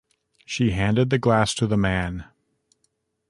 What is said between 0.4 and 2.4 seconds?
She handed the glass to the man.